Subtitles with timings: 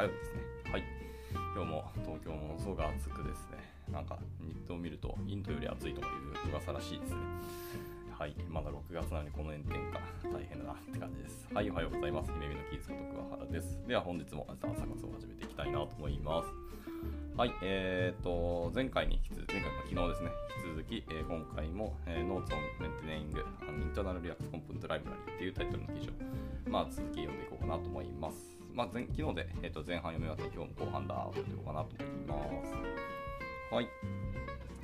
[0.00, 0.40] 火曜日ですね。
[0.72, 0.84] はい。
[1.54, 3.60] 今日も東京ものすごく暑くですね、
[3.92, 6.10] なんか日当を見るとインドより暑いとかい
[6.48, 7.16] う噂らしいですね。
[8.08, 10.00] はい、まだ6月なのにこの炎天下、
[10.32, 11.46] 大変だなって感じです。
[11.52, 12.32] はい、おはようございます。
[12.32, 13.78] 姫美のキーズこと桑原です。
[13.86, 16.48] では本日も朝活を始めていきたいなと思います。
[17.36, 20.30] はい、えーと、前回に引き続き、前回昨日ですね、
[20.64, 23.36] 引き続き、えー、今回も、えー、Notes on Maintaining
[23.68, 26.12] an Internal React Component Library っていうタイトルの記事を、
[26.70, 28.59] まあ、続き読んでいこうかなと思います。
[28.74, 31.90] まあ、前昨日で、えー、と前半読み終わって今日も後半だと読んでいこうかなと
[32.28, 33.74] 思います。
[33.74, 33.88] はい。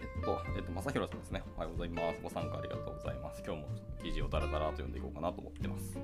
[0.01, 1.43] えっと、えっと、正弘さんですね。
[1.57, 2.21] おはようございます。
[2.23, 3.43] ご参加ありがとうございます。
[3.47, 3.69] 今日も
[4.03, 5.99] 記事をだらだらと読んでいこうかなと思ってます。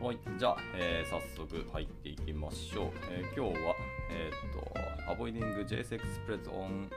[0.00, 2.90] はい、じゃあ、えー、早速入っていきましょう。
[3.10, 3.74] えー、今日は、
[4.10, 6.88] えー、っと、Avoiding JSX spreads on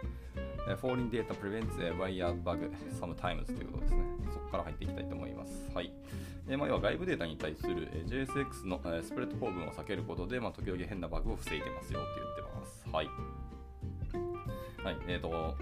[0.77, 2.69] Falling data prevents a wire bug
[2.99, 4.03] sometimes ということですね。
[4.31, 5.71] そこから入っていきたいと思います。
[5.73, 5.91] はい。
[6.47, 12.89] え、まあ、要は外部データに対する、え、JSX の、え、 spread 構文を避けることで、まあ、時々変なバグを防いでますよって言ってます。
[12.91, 13.07] はい。
[14.83, 14.97] はい。
[15.07, 15.55] えっ、ー、と、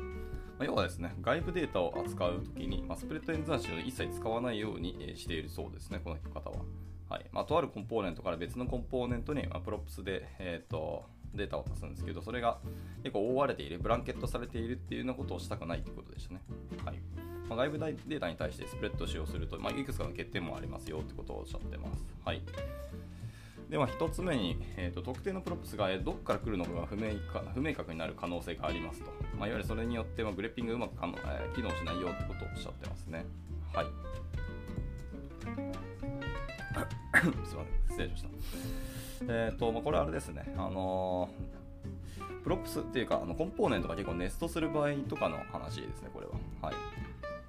[0.58, 6.58] ま、要はですね、外部データを扱うときに、まあ、 spread 演算子を一切使わないように、えしているそうですね、この方は。
[7.10, 12.60] はいまあ、とあるコンポーネントから別のコンポーネントに、まあ、 props で、えーと、データを渡すんですけど、それが
[13.04, 16.42] 結構覆われている、ブランケットされているっていうようなことをしたくないということでしたね。
[16.86, 22.04] はいまあ、外部データに対して spread 使用すると、まあ、いくつかの欠点もありますよってことをおっしゃってます。
[22.24, 22.42] はい
[23.70, 29.12] では1つ目に、えーと、特定の props がどこから来るのかが不明か不明確になる可能性がありますと。
[29.38, 33.28] まあ、いわゆるそれによって、ま、 grepping がうまくかの、えー、機能しないよってことをおっしゃってますね。
[33.72, 33.86] はい。
[37.22, 38.30] すみません、失礼しました。
[39.34, 46.32] えっ、ー、と、まあ、これあれですね、あのー、 props っていうか、あのコンポーネントが結構ネストする場合とかの話ですね、これは。
[46.62, 46.76] はい。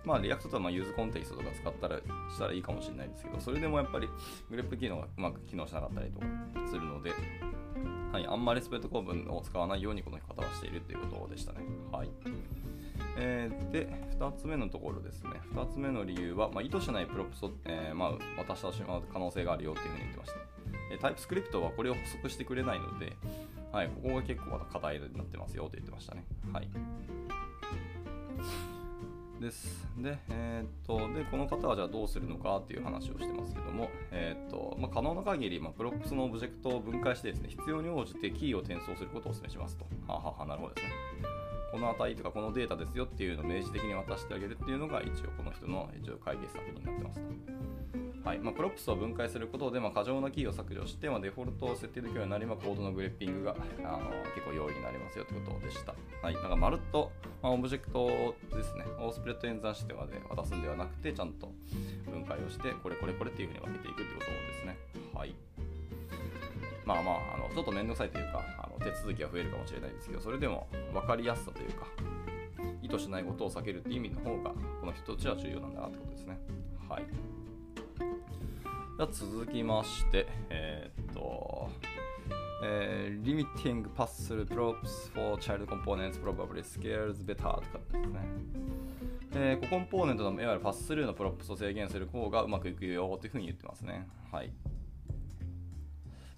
[0.04, 4.08] まあ、 React とはまあ useContext とか使ったらしたらいいかもしれないですけど、それでもやっぱり
[4.50, 6.27] grep 機能がうまく機能しなかったりとか
[6.68, 7.12] するので、
[8.12, 11.60] はい、あんまり spread 構文を使わないようにこの方はしているということでしたね。
[11.92, 12.10] はい。
[13.16, 15.30] えー、で、2つ目のところですね。
[15.55, 20.39] 2つ目の理由は、まあ、意図しない props を、えー、まあ、渡してしまう可能性があるよっていうふうに言ってました。
[20.92, 23.16] え TypeScript はこれを捕捉してくれないので、
[23.72, 26.24] はい、ここが結構課題になってますよと言ってましたね。
[26.52, 26.68] はい。
[29.40, 29.89] です。
[29.96, 39.86] で、えー、っと、で、この方はじゃあどうするのかっていう話をしてますけども、えー、っと、まあ、可能な限り、まあ、 props のオブジェクトを分解してですね、必要に応じてキーを転送することをお勧めしますと。
[40.06, 40.92] はははなるほどですね。
[41.73, 48.09] この値とかこのデータですよっていうのを明示的に渡してあげるっていうのが一応この人の一応解決策になってますと。
[48.25, 55.95] はいまあ、 props を分解することで、まあ、過剰なキーを削除して、まあ、デフォルトを設定できるようになり、まあ、コードの grepping があの結構容易になりますよということでした。
[56.23, 57.11] はい、なんかまるっと、
[57.42, 61.51] まあ、オブジェクトですね、オースプレッド演算してまで渡すんではなくて、ちゃんと
[62.11, 64.77] 分解をして、これこれこれっていうふうに分けていくということですね。
[65.14, 65.35] はい。
[66.85, 71.87] まあまあ、あのちょっと面倒くさいというか、あの手続きは増えるかもしれないですけど、それでも分かりやすさというか、
[72.83, 74.51] 意図しないことを避けるっていう意味の方が、
[74.81, 76.39] この人たちは重要なんだなってことですね。
[76.89, 77.05] はい。
[79.00, 81.70] じゃ続きまして、えー、っと、
[82.62, 87.62] えー、limiting pass-through props for child components probably scales better とか
[87.92, 88.20] ですね。
[89.33, 94.06] えー、コンポーネントのいわゆる pass-through の props を制限する方がうまくいくよというふうに言ってますね。
[94.30, 94.52] はい。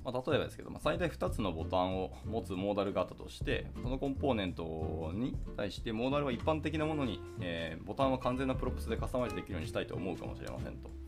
[0.05, 11.03] まあ、例えばですけど、まあ、最大2つのボタンを持つモーダル型として、そのコンポーネントに対してモーダルは一般的なものに、えー、ボタンは完全な props でカスタマイズできるようにしたいと思うかもしれませんと。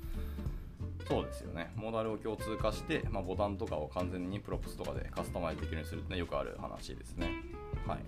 [1.06, 1.70] そうですよね。
[1.76, 7.28] モーダルを共通化して、まあ、ボタンとかを完全に props とかでカスタマイズできるようにするってのはよくある話ですね。
[7.87, 7.98] はい。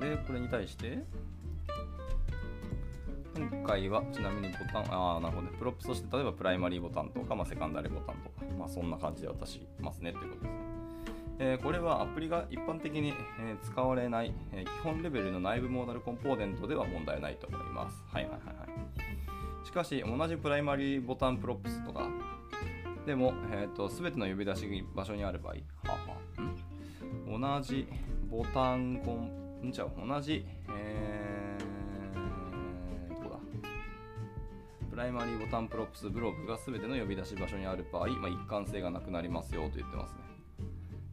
[0.00, 0.98] で、これに対して、
[3.34, 5.56] 今回はちなみにボタン、ああ、なるほどね。
[5.58, 10.66] props として、例えばプライマリーボタンとか、まあ、セカンダリーボタンとか、まあ、そんな感じで渡しますねということですね。
[11.38, 18.02] えー、これはアプリが一般的に、え使われない、え基本レベルの内部モーダルコンポーネントでは問題ないと思います。
[18.10, 19.25] はいはいはいはい。
[19.66, 22.08] しかし、同じ primaryButtonProps とか、
[23.04, 25.54] でも、えーと、全ての呼び出し場所にある場合、
[25.88, 27.88] はは同じ
[28.30, 29.72] ボタンコン、ん？
[29.72, 31.26] ちゃう、同じ、えー
[34.88, 40.20] primaryButtonProps blob が全ての呼び出し場所にある場合、まあ、一貫性がなくなりますよと言ってますね。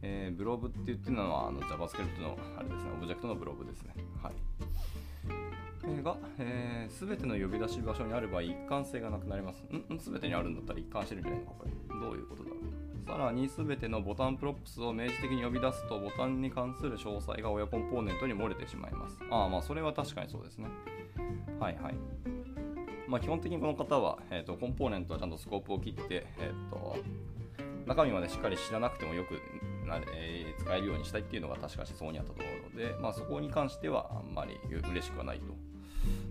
[0.00, 3.94] えー、 blob って言ってるのはあの JavaScript のあれですね、オブジェクトの blob ですね。
[4.22, 4.32] はい。
[6.02, 9.62] が、えー、全ての呼び出し場所にある場合、一貫性がなくなります。
[9.64, 9.98] ん？
[9.98, 11.46] 全てにあるんだったら一貫してるんじゃないの？
[11.46, 11.70] か、これ。
[12.00, 13.06] どういうことだろう。
[13.06, 19.18] さらに、全ての buttonProps を明示的に呼び出すと、ボタンに関する詳細が親コンポーネントに漏れてしまいます。
[19.30, 20.68] ああ、まあ、それは確かにそうですね。
[21.60, 21.94] はいはい。
[23.06, 26.96] まあ、基本的にこの方は、えーと、コンポーネントはちゃんとスコープを切って、えーと
[27.86, 29.34] 中身までしっかり知らなくてもよく
[29.86, 35.52] な、えー、使えるようにしたいっていうのが確か思想にあったと思うので、まあ、そこに関してはあんまり嬉しくはないと。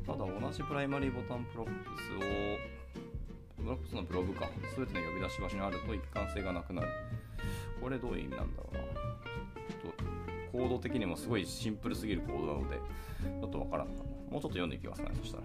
[0.05, 2.73] ただ同じ primaryButtonProps を
[3.63, 4.49] props の blob か。
[4.75, 6.87] 全ての呼び出し場所にあると一貫性がなくなる。
[7.81, 8.83] これどういう意味なんだろうな。
[8.83, 10.03] ちょっと
[10.51, 13.99] コード的にもすごいシンプルすぎるコードなのでちょっとわからんかな。
[14.03, 15.43] もうちょっと読んでいきますかねそしたら。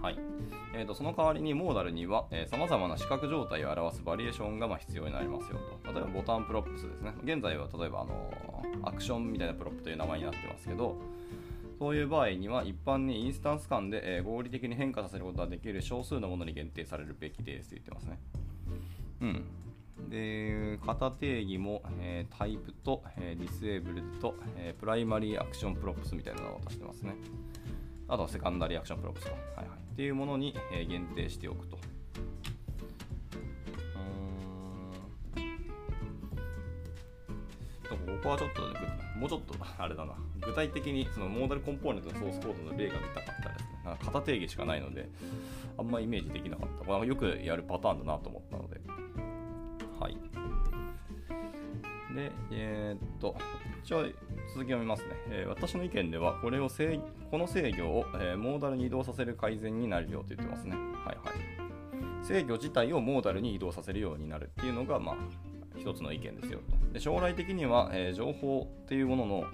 [0.00, 0.18] はい。
[0.74, 5.92] えーと、その代わりにモーダルにはさまざまな視覚状態を表すバリエーションがま必要になりますよと。
[5.92, 7.12] 例えば buttonProps ですね。
[7.22, 8.32] 現在は例えばあの
[8.84, 10.96] action みたいな prop という名前になってますけど
[11.78, 18.18] そういう場合には一般にインスタンス間で、え合理的に変化させることができる少数のものに限定されるべきですと言ってますね。
[19.20, 19.44] うん。
[20.10, 27.14] で、型定義も、えー、タイプと、えー、 disable と、えー、 primaryActionProps みたいなのを渡してますね。
[28.08, 29.32] あとは secondaryActionProps か。
[29.56, 29.78] はいはい。
[29.92, 31.78] っていうものに、え限定しておくと。
[37.96, 38.62] ここはちょっと、
[39.18, 43.82] もうちょっと、 あれだな、具体的にそのモーダルコンポーネントのソースコードの例が見たかったですね。
[43.84, 45.08] なんか型定義しかないので、
[45.78, 46.84] あんまイメージできなかった。
[46.84, 48.80] これよくやるパターンだなと思ったので。
[49.98, 50.16] はい。
[52.14, 53.34] で、えー、っと、
[53.82, 54.14] 一応続き
[54.54, 57.00] 読みますね、えー、私の意見では、これを制
[57.30, 60.76] この制御を、えー、モーダルに移動させる改善になるよと言ってますね。
[60.76, 61.62] はいはい。
[62.24, 65.16] 制御自体をモーダルに移動させるようになるっていうのが、まあ、
[65.76, 66.81] 一つの意見ですよと。
[66.92, 69.44] で将来的には、えー、情報っていうものの、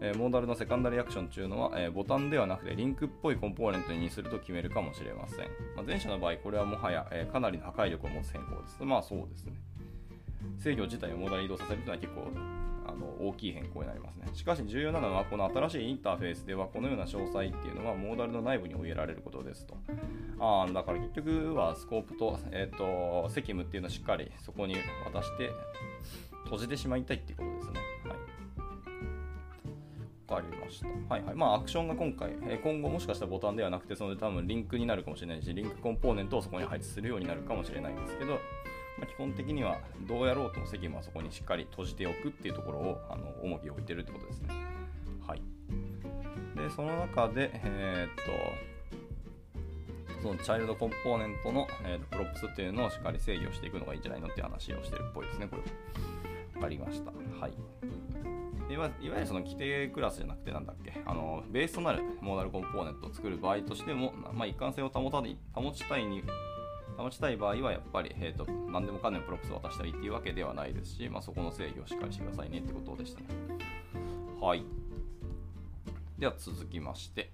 [0.00, 5.38] えー、モーダルのセカンダリアクションというのは、えー、ボタンではなくてリンクっぽいコンポーネントにすると決めるかもしれません。
[5.76, 8.82] まあ、前者の場合、これはもはや、え、かなりの破壊力を持つ変更です。
[8.82, 9.52] まあそうですね。
[10.58, 12.30] 制御自体をモーダル移動させるというのは結構
[12.84, 14.28] あの大きい変更になりますね。
[14.32, 19.76] しかし重要なのは、この新しいインターフェースでは、このような詳細っていうのは、モーダルの内部に追えられることですと。
[20.40, 25.50] あだから結局はスコープと,、えーと、責務っていうのをしっかりそこに渡して
[26.44, 27.80] 閉じてしまいたいっていうことですね。
[28.08, 28.32] はい
[30.28, 30.86] わかりました。
[31.14, 31.34] はいはい。
[31.34, 38.32] まあ、アクションが今回、え今後もしかしたらボタンではなくて、その多分リンクになるかもしれないし、リンクコンポーネントをそこに配置するようになるかもしれないんですけど、
[38.98, 39.78] まあ、基本的には
[40.08, 44.48] どうやろうとも責務はそこにしっかり閉じておくっていうところをあの重きを置いてるってことですね。
[45.26, 45.42] はい。
[46.56, 48.24] で、その中で、えー、っ
[50.14, 55.62] と、その child コンポーネントの、えー、 props っていうのをしっかり制御していくのがいいんじゃないのっていう話をしてるっぽいですね、これ。
[56.62, 57.10] かりました。
[57.40, 57.52] はい。
[58.72, 61.02] いわいわゆるその基底クラスじゃなくてなんだっけ？
[61.04, 65.18] あのベースとなるモーダルコンポーネントを作る場合としても、まあ、一貫性を保た
[65.60, 66.22] 保ちたいに
[66.96, 73.26] 保ちたい場合はやっぱり、えーと、何でもかんでも props を渡したらいいっていうわけではないですし、まあ、そこの制御をしっかりしてくださいねってことでしたね。
[74.40, 74.64] はい。
[76.18, 77.30] では続きまして、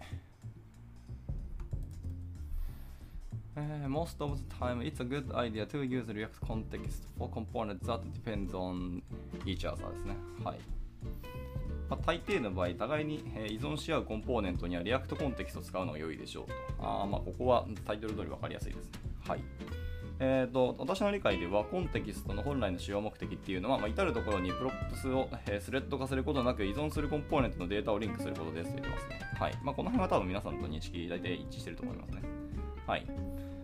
[3.59, 7.87] Uh, most of the time, it's a good idea to use React context for components
[7.87, 9.03] that depends on
[9.45, 10.17] each other ですね。
[10.45, 10.59] はい。
[11.91, 16.53] まあ、大抵の場合、互いに依存し合うコンポーネントには React コンテキストを使うのが良いでしょうと。
[16.81, 19.01] あまあ、ここはタイトル通り分かりやすいですね。
[19.27, 19.41] はい。
[20.21, 29.21] えーと、私の理解ではコンテキストの本来の使用目的っていうのは、まあ、至るところに props を、えー、スレッド化することなく依存するコンポーネントのデータをリンクすることですと言ってますね。
[29.39, 32.23] はいまあ、この辺は多分皆さんと認識大体一致してると思いますね。
[32.87, 33.07] はい。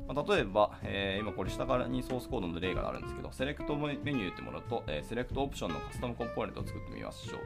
[0.07, 7.39] まあ、例えば、えー、今これ下からにソースコードの例があるんですけど、 SelectMenu ってものと、えー、 SelectOption のカスタムコンポーネントを作ってみましょう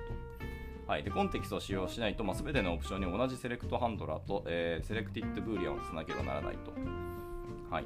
[0.86, 0.90] と。
[0.90, 6.72] はい、でコンテキストを使用しないと、まあ、全てのオプションに同じ select handler と、えー、 selected boolean をつなげばならないと。
[7.70, 7.84] はい。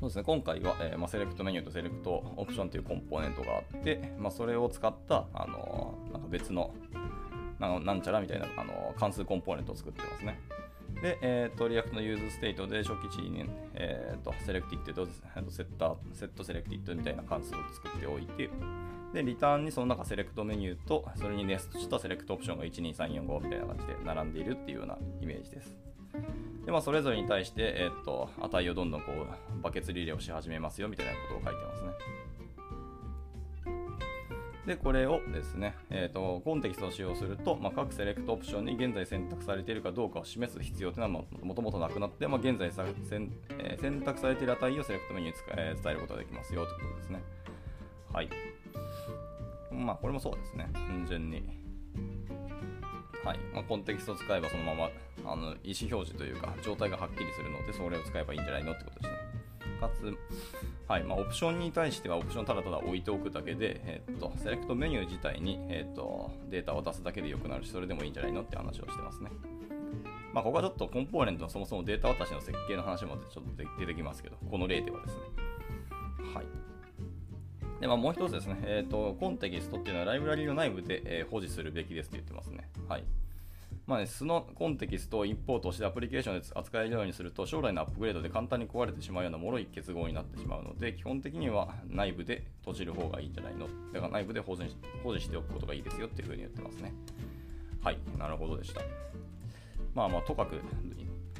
[0.00, 6.74] そうですね、今回は、えーまあ、 SelectMenu と SelectOption というコンポーネントがあって、まあ、それを使った、あのー、なんか別の
[7.60, 10.40] ななんちゃらみたいな、あのー、関数コンポーネントを作ってますね。
[11.02, 15.10] で、えーと、 React の useState で初期値に、えーと、 selected と
[15.50, 18.50] セッター setSelected みたいな関数を作っておいて、
[19.14, 25.76] で、リターンにその中 SelectMenu と、それにネストした SelectOption が12345みたいな感じで並んでいるっていうようなイメージです。
[26.64, 31.88] で、まあ、それぞれに対して、えーと、値をどんどんこうバケツリレーをし始めますよみたいなことを書いてますね。
[34.66, 47.22] で、これをですね、えーと、コンテキストを使用すると、まあ、各 SelectOption に現在選択されているかどうかを示す必要というのはもともとなくなって、まあ、現在さ選,、えー、選択されている値をセレクトメニューに使、えー、伝えることができますよということですね。
[48.12, 48.28] はい。
[49.72, 50.68] まあ、これもそうですね。
[50.74, 51.42] 単純に。
[53.24, 53.38] はい。
[53.54, 54.90] まあ、コンテキストを使えばそのまま
[55.24, 59.29] あの意思表示というか、状態がはっきりするので、それを使えばいいんじゃないのってことですね。
[59.80, 60.16] かつ、
[60.86, 69.30] はいまあ、オプションに対してはオプションただただ置いておくだけで、え、っとセレクトメニュー自体に、え、っとデータを出すだけでよくなるし、それでもいいんじゃないのって話をしてますね。
[70.32, 75.22] まあ、ここはちょっとコンポーネントのそもそもデータ渡しの設計の話もちょっと出てきますけど、この例ではですね。
[76.34, 76.46] はい。
[77.80, 82.68] で、まあ、もう一つですね、えーと、コンテキストっていうのはライブラリの内部で、えー、保持するべきですって言ってますね。
[82.88, 83.04] はい。
[83.90, 93.66] まあね、素のコンテキストをインポートしてアプリケーションで扱えるようにすると将来のアップグレードで簡単に壊れてしまうような脆い結合になってしまうので基本的には内部で閉じる方がいいんじゃないの。
[93.92, 94.62] だから内部で保持
[95.02, 96.94] 保持しておくことがいいですよっていうふうに言ってますね。
[97.82, 98.80] はいなるほどでした。
[99.92, 100.60] まあまあとかく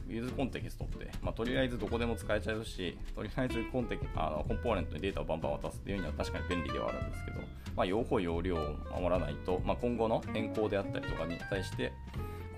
[0.09, 7.40] Use コンテキストって、まあ、とりあえずどこでも使えちゃうし、とりあえずコンテあのコンポーネントにデータをバンバン渡すっていうには確かに便利ではあるんですけど、
[7.76, 11.92] まあ、用法用量を守らないと、まあ、今後の変更であったりとかに対して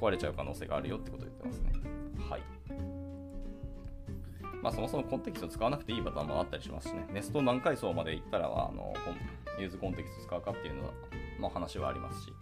[0.02, 1.72] 壊れちゃう可能性があるよってことを言ってますね。
[2.28, 2.42] はい。
[4.60, 7.06] まあ、そもそもコンテキスト使わなくていいパターンもあったりしますしね。
[7.12, 8.92] ネスト何階層まで行ったら、あの、
[9.60, 10.92] useContext 使うかっていうの
[11.40, 12.32] の話はありますし。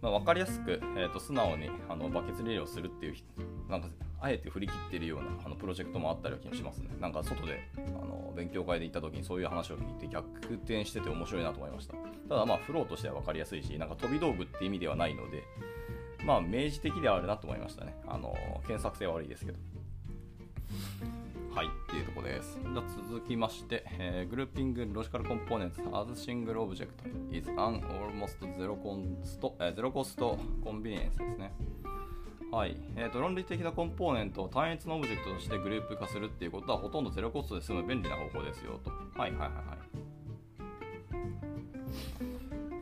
[0.00, 3.14] まあ、分かりやすく、えーと、素直にあのバケツリレーをするっていう
[3.68, 3.88] なんか
[4.20, 6.90] あえて振り切ってるようなあのプロジェクトもあったりはしますね。
[7.00, 11.94] なんか外であの勉強会で行った時にそういう話を聞いて逆転してて面白いなと思いました。
[12.28, 15.42] ただまあフローとしては分かりやすいし、なんか飛び道具って意味ではないので、
[16.24, 17.94] まあ明示的ではあるなと思いましたね。
[18.06, 18.34] あの
[18.66, 19.58] 検索性は悪いですけど。
[21.56, 22.58] はい、っていうとこです。
[22.62, 26.88] じゃ続きまして、えー、グルーピングロジカルコンポーネンツ as single object
[27.32, 30.18] is an almost zero cost,、えー、zero cost
[30.62, 31.54] convenience ですね。
[32.52, 32.76] はい。
[32.96, 38.90] えーと、論理的なコンポーネントを単一のオブジェクトとしてグループ化するっていうことはほとんどゼロコストで済む便利な方法ですよと。
[39.20, 40.06] はいはいはいはい。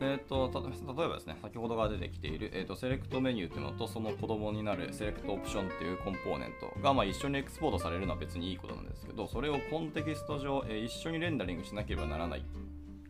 [0.01, 12.45] えーと、例えばですね、先ほどが出てきている、えーと、セレクトメニューというのとその子供になるセレクトオプションっていうコンポーネントが、まあ、一緒にエクスポートされるのは別にいいことなんですけど、それをコンテキスト上、えー、一緒にレンダリングしなければならない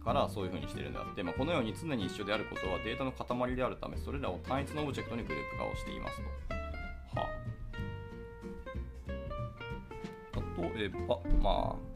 [0.05, 6.23] からそういう風にしてるのであって、まあ、このように常に一緒であることはデータの塊であるため、それらを単一のオブジェクトにグループ化をしていますと。
[7.19, 7.27] は
[10.35, 11.95] あ、例えば、まあ、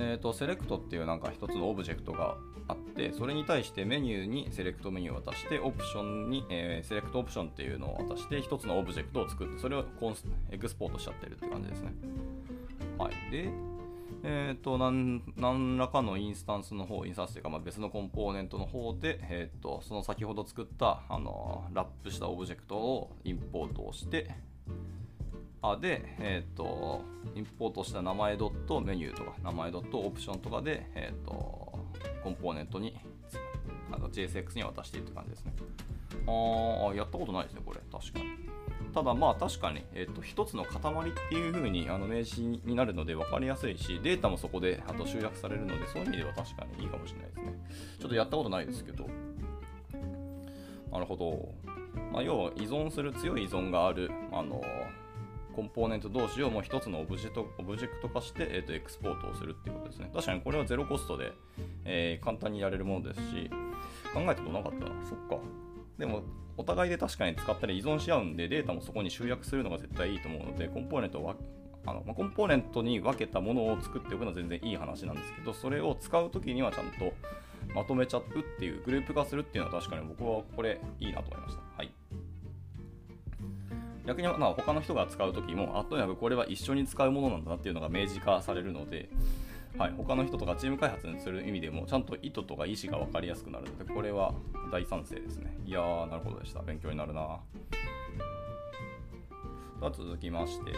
[0.00, 2.36] えーと、 Select っていうなんか一つのオブジェクトが
[2.68, 11.92] あってそれに対して Menu に SelectMenu を渡して Option に、えー、 SelectOption っていうのを渡して一つのオブジェクトを作ってそれをコンスエクスポートしちゃってるって感じですね。
[12.96, 13.32] はい。
[13.32, 13.50] で
[14.24, 24.30] えーと、何らかのインスタンスの方、インスタンスというか、まあ、別のコンポーネントの方で、えーと、その先ほど作ったあのラップしたオブジェクトをインポートをして、
[25.62, 27.02] あで、えっ、と、
[27.34, 31.32] インポートした名前ドット Menu とか、名前ドット Option とかで、えっ、と、
[32.22, 32.96] コンポーネントに、
[33.90, 35.52] あの JSX に渡しているって感じですね。
[36.26, 37.80] ああ、やったことないですね、これ。
[37.90, 38.57] 確かに。
[38.98, 47.54] ただまあ確かに、えーと、一つの塊っていう風にあの名詞になるので分かりやすいし、データもそこであと集約されるので、そういう意味では確かにいいかもしれないですね。
[48.00, 49.06] ちょっとやったことないですけど。
[50.90, 51.54] なるほど。
[52.12, 54.60] まあ、要は依存する強い依存がある、あの
[55.54, 60.10] コンポーネント同士をもう一つのオブジェクトオブジェクト化して、えーと、エクスポートをするっていうことですね。
[60.12, 61.30] 確かにこれはゼロコストで、
[61.84, 63.48] えー、簡単にやれるものですし、
[64.12, 64.90] 考えたことなかったな。
[65.06, 65.38] そっか。
[65.98, 66.22] でも、
[66.56, 71.34] お互いで確かに使ったり依存し合うんで、データもそこに集約するのが絶対いいと思うので、コンポーネントを
[71.86, 77.14] あのまあ、コンポーネントに分けたものを作っておくのは全然いい話なんですけど、それを使うときにはちゃんと
[77.74, 78.24] まとめちゃうっ
[78.58, 81.62] ていう、グループ化するっていうのは確かに僕はこれいいなと思いました。
[81.76, 81.92] はい。
[84.06, 89.08] 逆にまあ他の人が使う時もあっとにかくこれは一緒に使うものなんだなっていうのが明示化されるので、
[89.78, 94.34] はい、他の人とかチーム開発にする意味でもちゃんと意図とか意思が分かりやすくなるのでこれは
[94.72, 97.38] 大賛成ですねいやーなるほどでした勉強になるな
[99.78, 100.72] では続きまして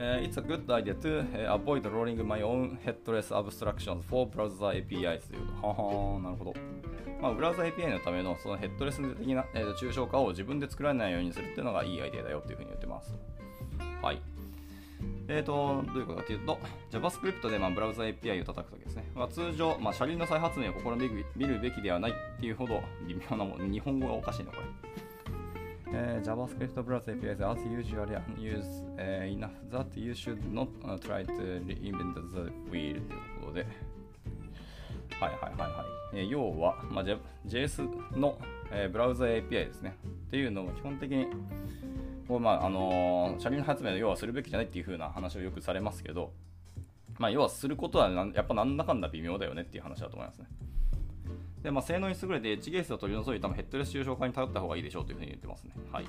[0.00, 4.72] Uh, it's a good idea to uh, avoid rolling my own headless abstractions for browser
[4.72, 5.42] APIs という。
[5.60, 6.54] ははなるほど。
[7.20, 13.14] まあ、ブラウザ API のためのそのヘッドレス的な、えー、抽象化を自分で作らないようにするっていうのがいいアイデアだよというふうに言ってます。
[14.00, 14.22] はい。
[15.28, 16.58] えーと、どういうことかというと、
[16.90, 19.10] JavaScript でまあブラウザ API を叩くときですね。
[19.14, 24.90] まあ、通常、まあ、車輪の再発明を試みるべきではないっていうほど微妙なもの、日本語がおかしいな、これ。
[25.92, 31.60] Uh, JavaScript browser APIs as usually unused uh, enough that you should not uh, try to
[31.66, 33.00] reinvent the wheel という
[33.40, 33.66] ことで、
[35.20, 36.18] はいはいはいはい。
[36.20, 37.04] えー、要は、まあ、
[37.46, 38.38] JS の、
[38.70, 39.96] えー、ブラウザ API ですね。
[40.28, 41.26] っていうのも基本的に、
[42.30, 46.32] こうまああの、車輪発明の要はするべきじゃないっていう風な話をよくされますけど、
[47.18, 50.46] まあ、要はすることはやっぱなんだかんだ微妙だよねっていう話だと思いますね。
[51.64, 55.72] で、まあ、性能に優れてエッジケースを取り除いたヘッドレス抽象化に頼った方がいいでしょうというふうに言ってますね。
[55.90, 56.04] はい。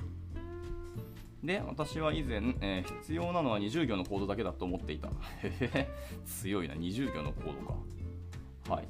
[1.42, 5.08] で、私は以前、えー、必要なのは20行のコードだけだと思っていた。
[6.24, 7.60] 強いな、20行のコー
[8.66, 8.76] ドか。
[8.76, 8.86] はい。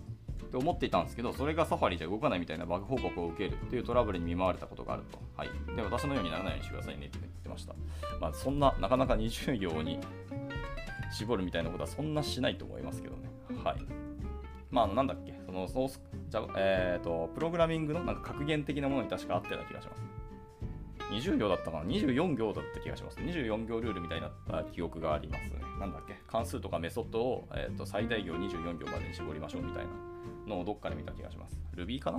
[0.53, 5.19] って思っていたんですけど、それがサファリじゃ動かないみたいなバグ報告を受けるっていうトラブルに見舞われたことがあると。
[5.35, 5.49] はい。
[5.75, 7.75] で、私のようにならないようにしてくださいねって言ってました。
[8.21, 9.99] まあ、そんな、なかなか20行に
[11.11, 13.31] 絞るみたいなことはそんなしないと思いますけどね。
[13.65, 13.77] はい。
[14.71, 20.03] まあ、なんだっけ、そのソース、じゃえっ、ー、と、プログラミングのなんか格言的なものに確かあったような気がします。
[21.13, 23.19] 20行だったかな ?24 行だった気がします。
[23.19, 25.51] 24行ルールみたいになった記憶がありますね。
[25.79, 26.17] なんだっけ？
[26.27, 29.91] 関数とかメソッドを、えーと、最大行24行までに絞りましょうみたいな
[30.55, 31.59] のをどっかで見た気がします。
[31.77, 32.19] Ruby かな？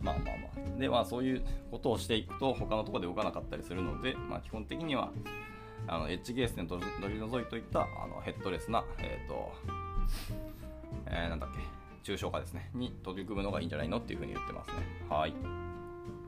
[0.00, 0.78] まあまあまあ。
[0.78, 5.12] で、まあそういうことをしていくと他のところで動かなかったりするので、まあ基本的には
[5.86, 6.82] あのエッジケースで取
[7.12, 9.52] り除いといったあのヘッドレスな、えっ、ー、と、
[11.06, 11.50] えー、なんだっ
[12.04, 13.98] け、抽象化ですね、に取り組むのがいいんじゃないの？
[13.98, 14.74] っていうふうに言ってますね。
[15.08, 15.34] はい。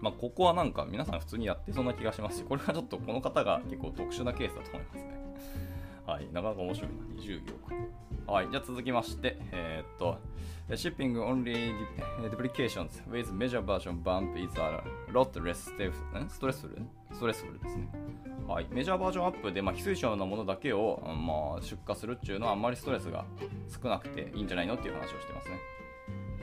[0.02, 5.22] まあ、ここはなんか皆さん普通にやってそうな気がしますし、これはちょっとこの方が結構特殊なケースだと思いますね。
[6.04, 7.22] はい、なかなか面白いな。
[7.22, 7.52] 20行
[8.26, 8.32] か。
[8.32, 10.18] はい、じゃあ続きまして、えー、っと、
[10.70, 11.72] Shipping only
[12.30, 14.82] deprecations with major version bump is a
[15.12, 15.70] lot less
[16.32, 17.88] stressful, stressful ですね。
[18.48, 23.24] はい、メジャーバージョンアップで、まあ、非推奨なものだけを、まあ、出荷するっていうのはあんまりストレスが
[23.68, 25.58] 少なくていいんじゃないのっていう話をしてますね。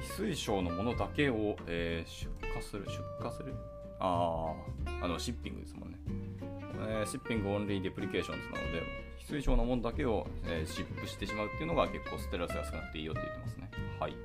[0.01, 2.92] 非推奨のものだけを、えー、出荷する出
[3.24, 3.54] 荷する？
[4.00, 4.54] あ
[5.01, 5.98] あ、あの、 shipping ですもんね。
[6.89, 8.82] えー、シッピングオンリーデプリケーションズなので、
[9.18, 13.70] 非推奨のものだけを、えー、 ship してしまうっていうのが結構ストレスが少なくていいよって言ってますね。
[14.00, 14.16] はい。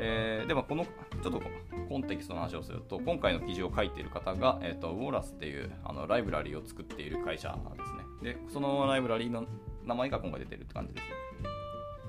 [0.00, 1.42] えー、ではこのちょっと
[1.88, 7.84] コンテキストの話をすると今回の記事を書いている方が、えーと、 Walrus っていうあのライブラリーを作っている会社で
[8.22, 9.44] すねでそのライブラリーの
[9.84, 11.06] 名前が今回出てるって感じです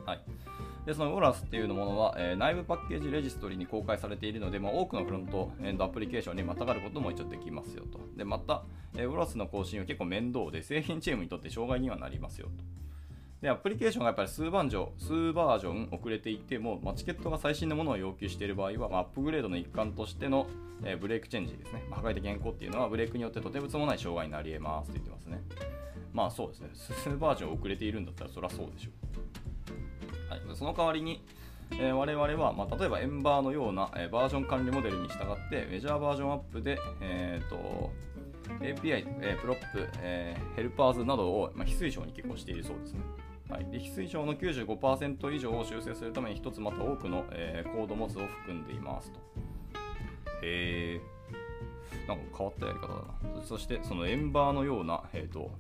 [0.06, 0.22] はい
[0.86, 8.00] でその ORAS っていうものは、えー、内部パッケージレジストリに公開されているので、まあ、多くのフロントエンドアプリケーションにまたがることも一応できますよと。
[8.18, 8.64] で、また、
[8.96, 12.64] えー、ORAS の更新は結構面倒で、製品チームにとって障害にはなりますよと。
[13.42, 20.48] で、アプリケーションがやっぱり数番上、数バージョン遅れていても、まあ、チケットが最新のものを要求している場合は、まあ、アップグレードの一環としての、
[20.84, 21.84] えー、ブレークチェンジですね。
[21.90, 25.42] まあ、破壊的変更っていうのは、ブレークによってとてつもない障害になり得ますと言ってますね。
[26.12, 26.70] まあそうですね。
[26.74, 29.10] 数バージョン遅れているんだったら、そりゃそうでしょう。
[30.30, 31.24] はい、その代わりに、
[31.72, 37.92] えー、我々は、まあ、例えばエンバーのような、えー、バージョン管理モデルに従ってメジャーバージョンアップで、えーと、
[38.60, 43.02] API、えー、 prop、えー、 helpers などを、まあ、非推奨に結構しているそうですね。
[43.50, 49.20] はい、で非推奨の95%以上を修正するために1つまた多くの、えー、 codemods を含んでいますと。
[50.44, 51.02] へえ、
[52.08, 52.94] なんか変わったやり方だ
[53.40, 53.44] な。
[53.44, 55.52] そしてそのエンバーのような、えーと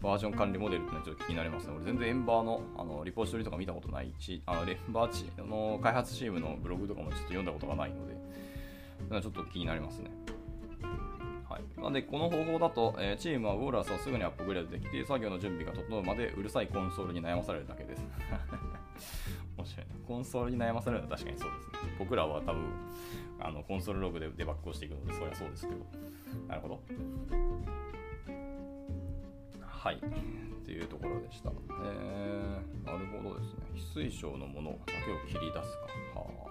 [0.00, 1.74] バージョン管理モデルってのはちょっと気になりますね。
[1.74, 10.10] 俺全然エンバーのあのリポジトリとか見たことないし、あのレンバーチの開発チームのブログとかもちょっと読んだことがないので、ちょっと気になりますね。
[11.48, 18.06] はい、なので、この方法だと、えー、チームはウォーラースをすぐにアップグレードできて、作業の準備が整うまでうるさいコンソールに悩まされるだけです。
[19.56, 19.94] 面白いな。
[20.06, 21.96] コンソールに悩まされるのは確かにそうですね。
[21.98, 22.64] 僕らは多分、
[23.40, 25.86] あのコンソールログでデバッグをしていくので、それはそうですけど。
[26.46, 26.82] なるほど。
[29.88, 29.96] はい。
[29.96, 30.00] っ
[30.66, 31.48] ていうところでした。
[31.48, 33.60] えー、なるほどですね。
[33.72, 36.20] 非水晶のものだけを切り出すか。
[36.20, 36.48] はあ。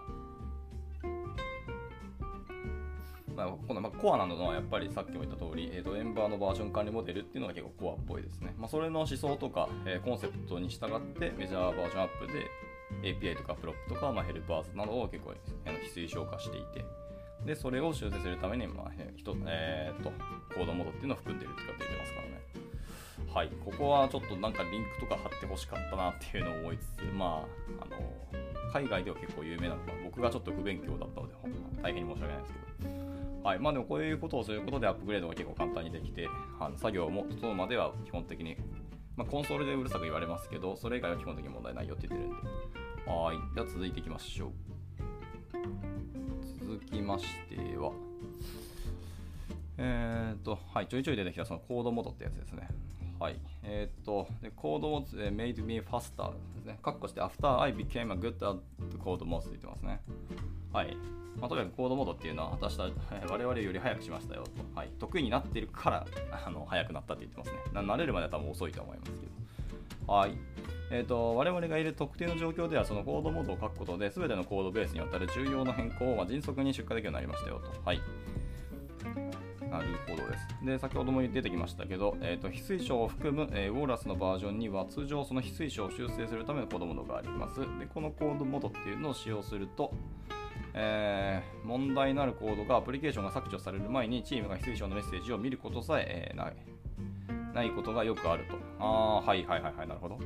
[3.35, 8.55] まあ、このまあコアなのはやっぱりさっきも言った通り、えーと、エンバーのバージョン管理モデルっていうのが結構コアっぽいですね。
[8.57, 12.49] まあ、それの思想とか、えー、コンセプトに従ってメジャーバージョンアップで
[13.03, 15.35] API とか prop とか、まあ、 helpers などを結構
[15.83, 16.83] 非推奨化していて、
[17.45, 20.09] で、それを修正するために、まあ、えー、えー、と
[20.55, 22.66] codemod っていうのを含んでるって言ってますからね。
[23.33, 27.45] はい、ここはちょっとなんかリンクとか貼ってほしかったなっていうのを思いつつ、 ま
[27.79, 27.97] あ、あの
[28.73, 31.33] 海外では結構有名なのが、僕がちょっと不勉強だったので、
[31.81, 36.27] 大変に申し訳ないですけど、はい、まあでもこういうことをすることでアップグレードが結構簡単にできて、
[36.59, 38.57] あの作業も整うまでは基本的に、
[39.15, 42.49] まあ、コンソールでうるさく言われますけど、それ以外は基本的に問題ないよって言ってるんで、
[43.05, 44.51] はい、では続いていきましょう。
[46.59, 47.91] 続きましては、
[49.77, 52.67] えっ、と、はい、ちょいちょい出てきたそのコードモードってやつですね。
[53.19, 53.39] はい。
[53.63, 56.79] えー、っと、でコードモ d made me faster ですね。
[56.83, 58.59] カッコして after I became a good at
[58.99, 60.01] code mode って言ってますね。
[60.71, 60.95] はい。
[61.39, 64.49] まあ、とにかくコードモードっていうのは、果たした我々より早くしましたよと。
[64.79, 64.89] はい。
[64.99, 66.05] 得意になっているから
[66.45, 67.57] あの早くなったって言ってますね。
[67.73, 69.27] な慣れるまでは多分遅いと思いますけ
[70.07, 70.13] ど。
[70.13, 70.37] はい。
[70.89, 77.71] えーと、我々がいる特定の状況ではそのコードモードを書くことで全てのコードベースにわたる重要な変更をま迅速に出荷できるようになりましたよと。
[77.83, 78.01] はい。
[79.69, 80.47] なるほどです。
[80.63, 87.59] で、先ほども出てきましたけど、えーと、翡翠書を含む、えー、ウォーラスのバージョンには通常その翡翠書を修正するためのコードモードがあります。
[87.59, 89.93] で、このコードモードっていうのを使用すると、
[90.73, 96.55] えー、問題のあるコードがアプリケーションが削除される前にチームが翡翠書のメッセージを見ることさええー、ない
[97.53, 98.55] ないことがよくあると。
[98.79, 100.19] ああ、はいはいはいはい、なるほど。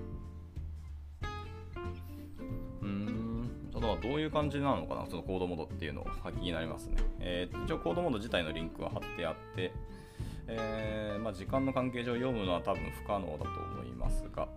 [3.82, 6.98] ただどういう感じなのかな、そのコードモードっていうのが気になりますね。
[7.20, 9.74] えー、一応コードモード自体のリンクは貼ってあって、
[10.48, 14.48] えー、まあ、時間の関係上読むのは多分不可能だと思いますが、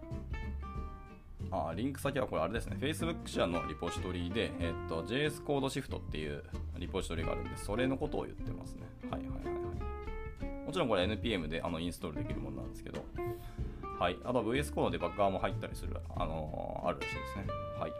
[1.51, 6.45] あリンク先はこれあれですね、Facebook 社のリポジトリで、えっ、と、JS コードシフトっていう
[6.79, 8.83] リポジトリがあるんで、それのことを言ってますね。
[9.11, 10.67] はいはいはいはい。
[10.67, 13.03] もちろんこれ NPM であのインストールできるものなんですけど、
[13.99, 14.19] はい。
[14.25, 17.45] あと VS コードでバック側も入ったりする、あのー、あるらしいですね。
[17.79, 17.93] はい。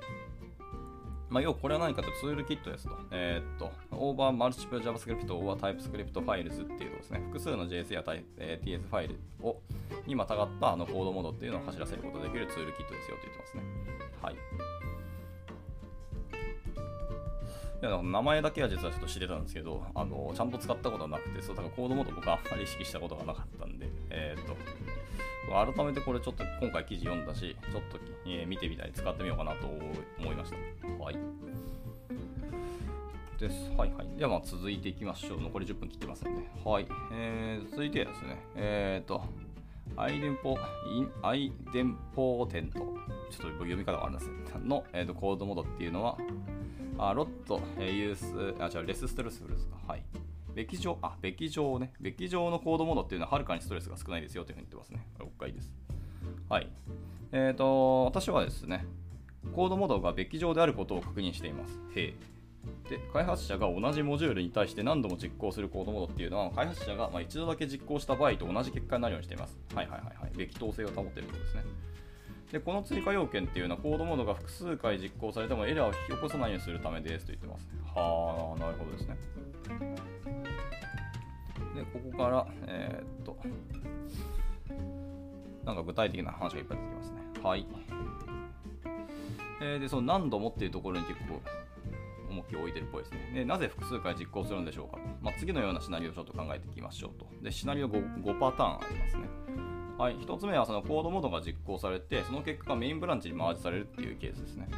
[1.35, 2.97] まあ、要はこれは何かというとツールキットですと。
[3.11, 9.61] えー、っと、over multiple JavaScript over TypeScript files っていうとですね、複数の JS や、TS ファイルを
[10.07, 13.63] にまたがったあのコードモードっていうのを走らせることができるツールキットですよと言ってますね。
[14.23, 14.35] はい。
[17.83, 24.55] いや名前だけは実はちょっと知れたんですけど、あのちゃんと使ったことはなくて、そうだからコードモード僕はあんまり意識したことがなかったんで、えー、っと、
[25.51, 29.67] 改めてこれちょっと今回記事読んだし、ちょっと、え、見てみたり使ってみようかなと
[30.19, 30.57] 思いました。
[31.03, 31.17] はい。
[33.39, 33.71] です。
[33.77, 34.09] はいはい。
[34.17, 35.41] ではまあ続いていきましょう。
[35.41, 36.43] 残り10分切ってますんで。
[36.65, 36.87] はい。
[37.13, 39.23] えー、続いてですね、えっ、ー、と、
[39.97, 40.57] アイデンポ、
[41.23, 42.79] アイデンポーテント。
[42.79, 44.31] ちょっと読み方があるんです
[44.65, 46.17] の、えーと、コードモードっていうのは、
[46.99, 49.77] あロット、え、ユース、あ、違う、レスストレスフルですか。
[49.87, 50.03] はい。
[50.55, 51.93] べき上、あ、べき上ね。
[52.01, 55.07] べき上のコードモードっていうのははるかにストレスが少ないですよというふうに言ってますね。
[55.19, 55.75] 6回です。
[56.49, 56.69] はい。
[57.33, 58.87] えっ、ー、と、私はですね、
[59.53, 61.79] コードモードがべき上であることを確認しています。
[61.95, 62.35] へえ。
[62.89, 69.59] で開発者が同じモジュールに対して何度も実行するコードモードっていうのは開発者がま一度だけ実行した場合と同じ結果になるようにしています。
[69.75, 70.33] はいはいはいはい。
[70.37, 71.63] べき当性を保っていることですね。
[72.55, 77.67] でこの追加要件っていうのはコードモードが複数回実行されてもエラーを引き起こさないようにするためですと言ってます。
[77.93, 79.17] はあ、なるほどですね。
[81.75, 83.37] で、ここから、えー、っと、
[85.65, 87.19] なんか具体的な話がいっぱい出てきますね。
[87.43, 87.67] はい。
[89.61, 91.43] えー、で、その何度もっていうところに結構
[92.31, 93.33] 重きを置いてるっぽいですね。
[93.35, 95.03] で、なぜ複数回実行するんでしょうかと。
[95.21, 97.27] まあ、次のようなシナリオをちょっと考えていきましょうと。
[97.43, 99.74] で、シナリオ 5, 5パターンありますね。
[99.99, 104.69] はい、1つ目はそのコードモードが実行されて、その結果がメインブランチにマージされるっていうケースですね。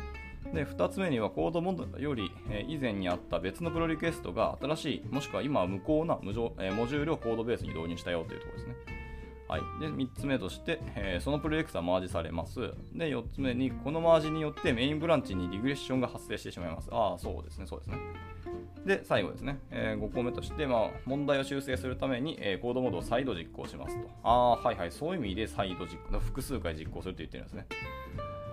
[0.52, 2.30] で2つ目にはコードモードより、
[2.68, 8.74] 以前にあった別のプロリクエストが新しいもしくは今は無効な無、えモジュールをコードベースに導入したよというところですね。
[9.48, 12.60] はい、で3つ目として、え、そのプロジェクトはマージされます。
[12.92, 16.88] で4つ目にこのマージによってメインブランチにリグレッションが発生してしまいます。
[16.90, 17.96] ああ、そうですね、そうですね。
[18.86, 24.08] で、最後ですね、えー、5個目として、まあ、問題を修正するために、えー、コードモードを再度実行しますと。
[24.22, 27.66] ああ、はいはい、そういう意味で再度実行、複数回実行すると言ってるんですね。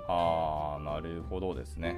[0.07, 1.97] ああ、なるほどですね。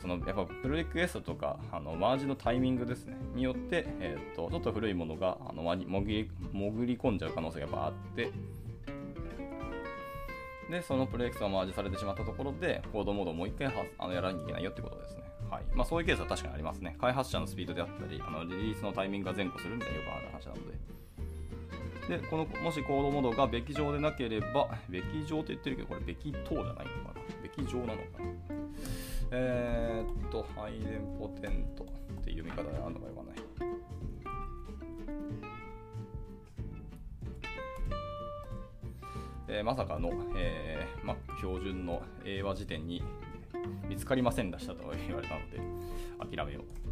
[0.00, 8.32] そのやっぱプロリクエストとかあのマージのタイミングですねによって、えーと、ちょっと古いものがあの潜り潜り込んじゃう可能性がやっぱあって
[10.68, 15.21] でそのプロリクエストがマージされてしまったところでコードモードをもう一回はあのやらなきゃいけないよってことですね。
[15.52, 16.96] はいまあ、そういうケースは確かにありますね。
[16.98, 20.56] 開発者のスピードであったり、あのリリースのタイミングが前後するみたいなよくある話なの
[22.08, 22.18] で。
[22.18, 28.24] で、この、もしコードモードがべき上でなければ、 べき上って言ってるけど、これべき等じゃないのかなべき上なのかな
[29.30, 31.86] えー、っと、ハイデンポテントっ
[32.24, 33.42] ていう読み方であるのかよかない。
[39.48, 43.02] えー、まさかの、えーま、標準の英和辞典に
[43.88, 45.58] 見つかりませんでしたと言われたので、
[46.18, 46.82] 諦めよう。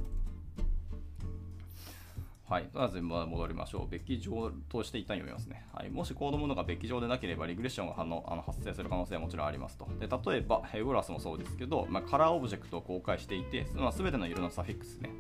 [2.51, 2.69] はい。
[2.75, 3.89] まず戻りましょう。
[3.89, 5.65] べき上として一旦読みますね。
[5.73, 5.89] はい。
[5.89, 9.87] もしコードものがべき上でなければ、リグレッションが反応あの発生する可能性はもちろんありますと。
[10.01, 15.11] で例えば、ウォラスもそうですけど、まあ、カラーオブジェクトを公開していて、まあ、全ての色のサフィックスね。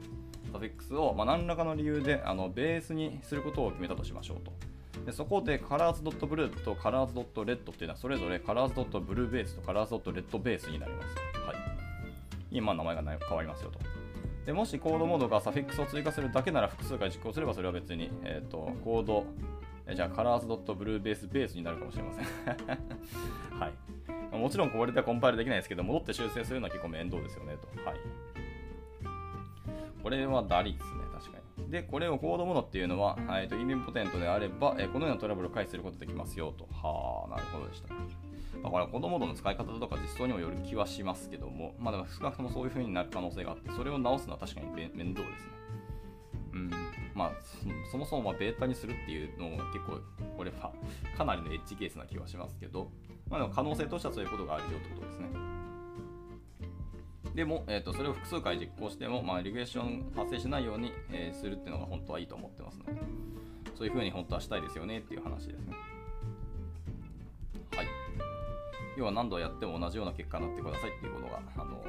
[0.52, 4.52] サフィックスを、まあ、何らかの理由であのベースにすることを決めたとしましょうと。
[5.06, 11.08] でそこで colors.blue と colors.red っていうのはそれぞれ colors.blue ベースと colors.red ベースになります。
[11.46, 11.56] はい。
[12.50, 13.78] 今名前が変わりますよと。
[14.44, 19.24] でもしコードモードがサフィックスを追加するだけなら複数回実行すればそれは別に、えーと、コード、
[19.86, 22.24] えじゃあ colors.blue ベースベースになるかもしれません
[23.60, 24.36] はい。
[24.36, 27.68] もちろんこれではコンパイルできないですけど、戻って修正するのは結構面倒ですよねと。
[27.88, 27.98] はい。
[30.02, 31.39] これはダリですね、確かに。
[31.68, 36.66] で、これをコードモードっていうのは、えーと、インポテントであれば、えー、このようなトラブルを回避することができますよと。
[36.72, 37.94] はあ、なるほどでした。
[38.62, 45.52] まあ、これは子供度の使い方とか実装にもよる気はしますけども、まあ、でも少なくともそういう風になる可能性があって、それを直すのは確かに面倒ですね。
[46.52, 46.70] うん、
[47.14, 47.32] まあ
[47.90, 50.00] そもそもまベータにするっていうのも結構
[50.36, 50.72] これは
[51.16, 52.90] かなりのエッジケースな気はしますけど、
[53.28, 55.59] まあ、でも可能性としてはそういうことがあるよってことですね。
[57.34, 62.92] でも、えーと、それを複数回実行しても、まあ、リグレッション発生しないように、えー、するっていうのが本当はいいと思ってますので、
[63.76, 65.76] そういうふうに本当はしたいですよねっていう話ですね。
[67.76, 67.86] はい
[68.96, 71.82] 要は何度やっても同じような結果になってくださいっていうことが、あの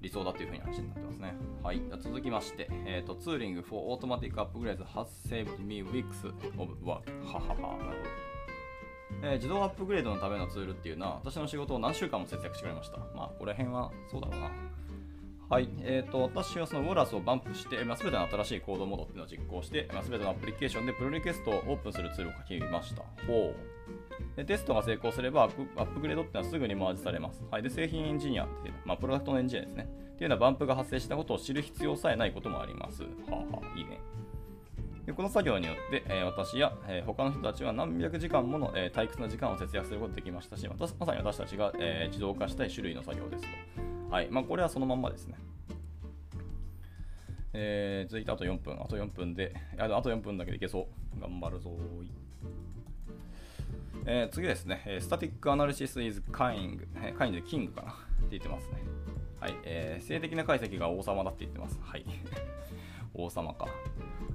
[0.00, 1.34] 理想だというふうに話になってますね。
[1.62, 1.82] はい。
[2.00, 6.34] 続きまして、え、ー、と、ツーリング for automatic upgrades has saved me weeks of
[6.84, 7.10] work.
[7.24, 7.78] ははは。
[7.78, 8.33] なるほど。
[9.22, 12.98] えー、自動アップグレードのためのツールっていうのは、私の仕事を何週間も節約してくれました。
[13.14, 14.50] まあ、この辺はそうだろうな。
[15.50, 23.02] はい、えーと、私はそのウォーラスをバンプして、まあ、全ての新しいコードモードっていうのを実行して、まあ、全てのアプリケーションでプロリクエストをオープンするツールを書きました。
[23.26, 23.56] ほう
[24.36, 27.44] でテストが成功すればアップグレードっていうのはすぐにマージされます。
[27.50, 29.88] はい、で製品エンジニアっていう、まあ、プロダクトのエンジニアですね。
[30.14, 33.02] っていうのはバンプが発生したことを知る必要さえないこともあります。
[33.02, 34.00] はあ、はあ、いいね。
[35.06, 43.48] でこの作業によって、えー、私や、えー、他の人たちは何百時間もの、えー、退屈な時間を節約することができましたし、まさに私たちが、えー、自動化したい種類の作業ですと。
[44.10, 45.34] はいまあ、これはそのまんまですね。
[47.52, 48.80] えー、続いてあと4分。
[48.82, 51.20] あと4分で、あと4分だけでいけそう。
[51.20, 52.24] 頑張るぞー
[54.06, 56.86] え、次ですね、スタティックアナリシス is kind,
[57.16, 58.82] kind で king かなって言ってますね。
[59.40, 61.78] はい、えー、性的な解析が王様だって言ってます。
[61.82, 62.04] はい。
[63.14, 63.66] 王様か。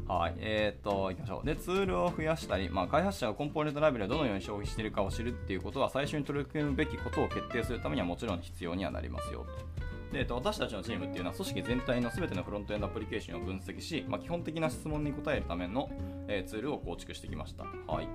[0.10, 0.34] はい。
[0.39, 1.45] えー、っと、いきましょう。
[1.45, 9.80] で、ツールを増やしたり、まあ、開発者がコンポーネントライブラリをどのように消費しているかを知るっていうことは、最初に取り組むべきことを決定するためにはもちろん必要にはなりますよと。
[10.12, 15.91] で、えっと私たちのチームっていうのは組織全体の全てのフロントエンドアプリケーションを分析し、まあ、基本的な質問に答えるための、
[16.28, 17.65] えー、ツールを構築してきました。
[17.86, 18.08] はい。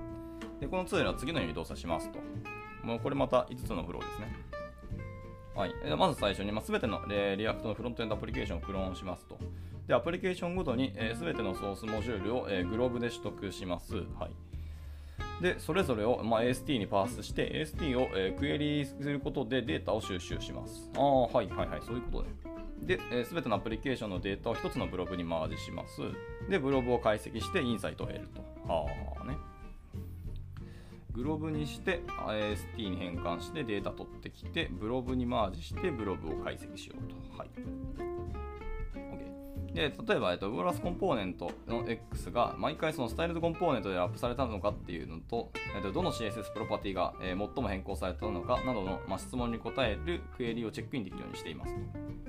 [0.59, 2.19] で、このツールは次のように動作しますと。
[2.83, 4.35] もうこれまた5つのフローですね。
[5.55, 5.73] はい。
[5.97, 7.01] まず最初に、まあ、全ての
[7.37, 9.37] React のフロントエンドアプリケーションをクローンしますと。
[9.87, 13.95] で、アプリケーションごとに、えー、全てのソースモジュールを、えー、 glob で取得します。
[13.95, 15.43] はい。
[15.43, 20.89] で、それぞれを、まあ、AST にパースして、AST を、えー、クエリすることでデータを収集します。
[20.95, 22.29] ああ、はいはいはい、そういうことね。
[22.81, 26.01] で、す、えー、べ、てのアプリケーションのデータを1つの blob にマージします。
[26.49, 28.41] で、 blob を解析してインサイトを得ると。
[28.67, 29.37] ああね。
[31.11, 37.37] グローブにして AST に変換してデータ取ってきて、ブログにマージしてブログを解析しようと。
[37.37, 38.14] はい。
[39.75, 51.79] で、例えば、えっと、ウォーラスコンポーネントの X が毎回そのスタイルドコンポーネントでアップされたのかっていうのと、えっと、どの CSS プロパティが、えー、最も変更されたのかなどの、まあ、質問に答えるクエリをチェックインできるようにしていますと。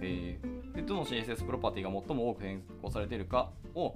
[0.00, 3.94] えー、でどの CSS プロパティが最も多く変更されているかを、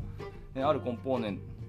[0.54, 1.59] えー、あるコンポーネント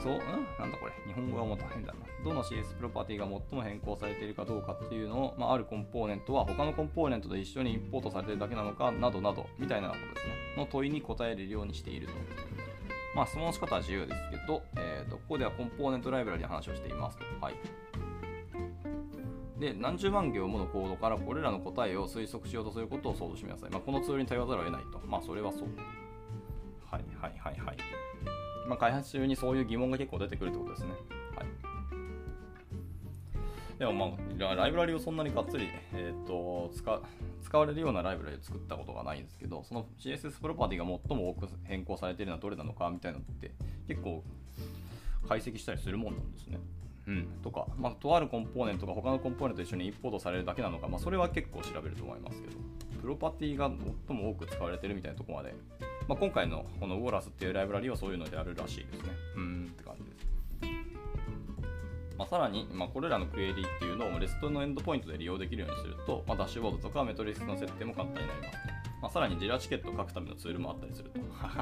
[0.00, 0.18] そう、ん？
[0.18, 0.92] なんだこれ。
[1.06, 2.00] 日本語がもっと変だな。
[2.24, 10.34] どの CS プロパティが最も変更されているかどうかっていうのを、まあ、あるコンポーネントは他のコンポーネントと一緒にインポートされているだけなのかなどなど、みたいなことですね。
[10.56, 12.12] の問いに答えるようにしていると。
[13.14, 17.24] まあ、質問の仕方は自由ですけど、えーと、ここではコンポーネントライブラリの話をしていますと。
[17.40, 17.54] はい。
[19.58, 23.70] で、何十万行ものコードからこれらの答えを推測しようとすることを想像してみなさい。
[23.70, 24.98] まあ、このツールに頼らざるを得ないと。
[25.06, 25.68] まあ、それはそう。
[26.90, 27.76] はいはいはいはい。
[28.66, 30.90] まあ、開発中にそういう疑問が結構出てくるってことですね。
[31.36, 31.46] はい。
[33.78, 37.00] でもまあ、ライブラリをそんなにがっつり、えーと、使
[37.42, 43.50] 使われるようなライブラリを作ったことがないんですけど、その CSS プロパティが最も多く変更されているのはどれなのかみたいなのって
[43.88, 44.22] 結構
[45.28, 46.58] 解析したりするもんなんですね。
[47.08, 52.56] うん、とか、まあ、とあるコンポーネントが他のコンポーネントと一緒にインポートされるだけなのか、まあ、それは結構調べると思いますけど、
[53.00, 53.68] プロパティが
[54.08, 55.54] 最も多く使われてるみたいなところまで
[56.08, 59.10] まあ、今回のこのウォーラスっていうライブラリはそういうのであるらしいですね。
[59.36, 60.32] うんって感じです。
[62.18, 68.58] まあ、さらに、まあ、これらのクエリっていうのをレストのエンドポイントで利用できるようにすると、まあ、ダッシュボードとかメトリックスの設定も簡単になります。
[69.02, 71.20] まあ、さらにジラチケットを書くためのツールもあったりすると。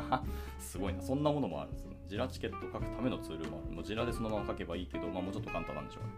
[0.60, 1.00] すごいな。
[1.00, 1.96] そんなものもあるんですね。
[2.06, 3.74] ジラチケットを書くためのツールもある。
[3.74, 6.10] もうジラでそのまま書けばいいけど、まあ、もうちょっと簡単なんでしょうね。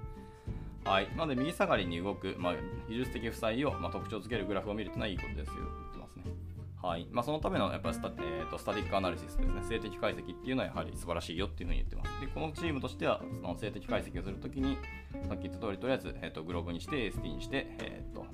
[0.85, 1.09] はい。
[1.17, 2.55] なので、右下がりに動く、まあ、
[2.89, 5.55] 技術的負債を、ま、特徴づけるグラフを見るというのはいいことですよ。
[5.55, 6.25] 言ってますね
[6.83, 12.21] はいまあ、そのためのやっぱスタ,、えーと、スタティックアナリシスですね、性的解析っていうのはやはり素晴らしいよっていうふうに言ってます。
[12.21, 14.77] で、このチームとしては、その性的解析をするときに、
[15.29, 18.27] さっき言った通り、とりあえず、えーと、グローブにして、ST にして、えーと、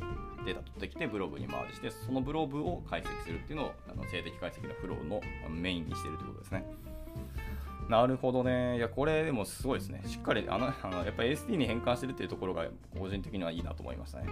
[0.47, 6.65] データ取ってきて、ブログに回して、そのブログを解析するっていうのを、あの性的解析のフローのメインにしてるということですね。
[7.91, 8.79] なるほどね。
[8.79, 10.01] いや、これでもすごいですね。
[10.07, 12.67] しっかり、あの、あのやっぱり ST に変換してるっていうところが、
[12.99, 14.27] 個人的にはいいなと思いましたね。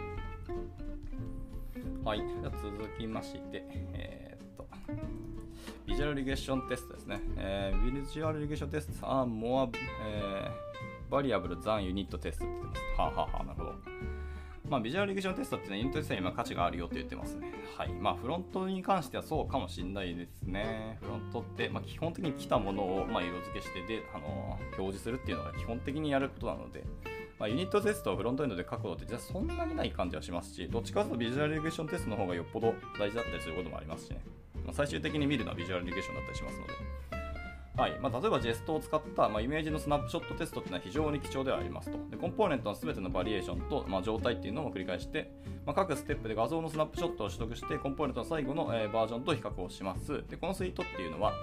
[2.05, 2.19] はい。
[2.19, 4.27] じゃ続きまして、えー
[5.85, 7.21] ビジュアルリゲーションテストですね。
[7.37, 9.69] えー、ビジュアルリゲーションテスト are more、
[10.05, 12.81] えー、variable than unit test って言ってます。
[12.99, 13.75] はあ、ははあ、なるほど。
[14.69, 17.53] まあ、ビジュアルリゲーションテストっていうのはユニットテストに今価値があるよって言ってますね。
[17.77, 17.93] はい。
[17.93, 20.99] まあ、フロントに関してはそうかもしれないですね。
[21.03, 26.85] フロントって、まあ、基本的に来たものを、まあ、色付けしてで、あのー、表示するっていうのが基本的にやることなので、
[27.39, 34.21] まあ、ユニットテストをフロントエンドで書くことってじゃあそんなにない感じはしますし、どっちかというとビジュアルリゲーションテストの方がよっぽど大事だったりすることもありますしね。
[34.65, 36.73] まあ、最終的に見るのはビジュアルリゲーションだったりしますので。
[37.77, 41.99] はいまあ、例えばジェストを使った、まあ、イメージのスナップショットテストっていうのは非常に貴重ではありますと。
[42.11, 45.31] でコンポーネントの全てのバリエーションと、まあ、状態っていうのを繰り返して、
[45.67, 50.25] まあ、各ステップで画像のスナップショットを取得して、コンポーネントの最後の、えー、バージョンと比較をします。
[50.27, 51.35] でこのスイートっていうのは、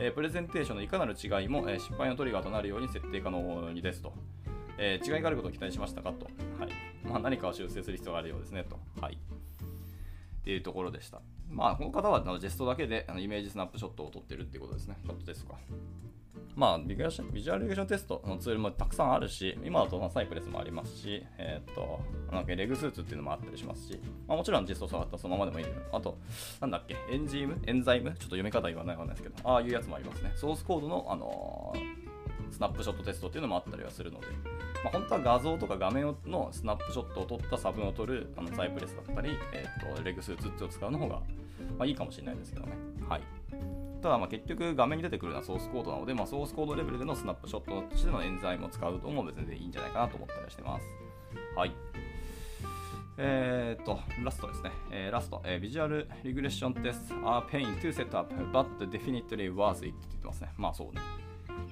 [0.00, 4.12] えー、プレゼンテーションのいかなる違いも、えー、失敗のトリガーとなるように設定可能にですと。
[4.78, 6.26] えー、違いがあることを期待しましたかと。
[6.58, 6.70] はい
[7.04, 8.78] まあ、何かを修正する必要があるようですねと。
[9.00, 9.14] はい。
[9.14, 9.18] っ
[10.44, 11.20] ていうところでした。
[11.50, 14.96] まあ、この方は Jest だけであの image snapshot を撮ってるっていうことですね。
[15.02, 15.54] ショットですか。
[16.54, 22.00] まあ、 visual regression test のツールもたくさんあるし、今だと Cypress もありますし、えっ、と、
[22.32, 26.16] なんか reg-suit っていうのもあったりしますし、まあ、もちろん実装触ったらそのままでもいいけど、あと、
[26.62, 27.58] なんだっけ、エンジーム？
[27.66, 28.10] Enzyme？
[28.10, 30.32] ちょっと読み方言わないわかんないですけど、ああいうやつもありますね。
[30.34, 32.05] ソースコードの、あのー、
[32.50, 34.26] スナップショットテストっていうのもあったりはするので、
[34.84, 41.16] まあ、本当は画像とか画面のスナップショットを撮った差分を取るあのサイプレスだったり、え、ー、とレグスーツってを使うの方が、
[41.78, 42.72] まあ、いいかもしれないですけどね。
[43.08, 43.22] はい。
[44.02, 50.86] ただまあ結局画面に出てくるのはソースコードなので、まあ、ソースコードレベルでのスナップショットとしての演材も使うとも別にいいんじゃないかなと思ったりしてます。
[51.56, 51.72] はい。
[53.18, 54.70] えー、っと、ラストですね。
[54.90, 60.52] えー、ラスト、えー、ビジュアルリグレッションテスト are pain to set up, but definitely worth it って言ってますね。
[60.58, 61.00] まあそうね。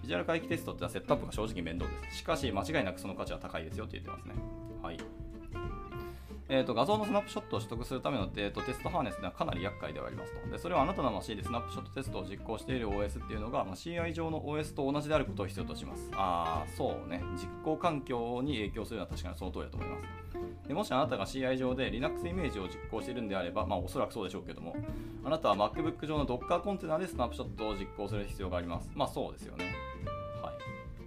[0.04, 2.18] ビジュアル回帰テストってのはセットアップが正直面倒です。
[2.18, 4.34] しかし、間違いなくその価値は高いですよって言ってますね。
[4.82, 4.98] はい。
[6.48, 10.50] えーと、画像のスナップショットを取得するための、えーと、テストハーネスではかなり厄介ではありますと。
[10.50, 16.10] でそれはあなたのマシンでスナップショットテストを実行している OS っていうのが、まあ、CI 上の OS と同じであることを必要とします。
[16.12, 17.22] ああ、そうね。
[17.36, 20.68] 実行環境に影響するのは確かにその通りだと思います。
[20.68, 24.76] でもしあなたが CI 上で Linux イメージを実行しているんであれば、まあおそらくそうでしょうけども、
[25.24, 28.90] あなたは MacBook 上の Docker コンテナでスナップショットを実行する必要があります。
[28.94, 29.74] まあそうですよね。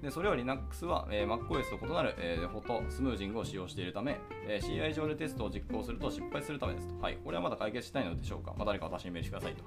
[0.02, 7.00] でそれは Linux は、えー、MacOS と異なる、えー、フォトスムージングを使用しているため、えー、CI 上でテストを実行すると失敗するためですと。
[7.00, 7.18] はい。
[7.24, 9.64] これはまだ解決したいのでしょうか、まあ、誰か私にメールしてくださいと。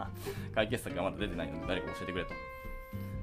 [0.54, 2.30] 解決策がまだ出てないので誰か教えてくれと。